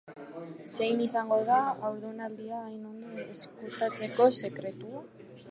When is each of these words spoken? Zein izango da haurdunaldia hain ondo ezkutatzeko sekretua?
Zein 0.69 1.03
izango 1.07 1.37
da 1.49 1.57
haurdunaldia 1.89 2.63
hain 2.63 2.89
ondo 2.93 3.13
ezkutatzeko 3.35 4.29
sekretua? 4.43 5.07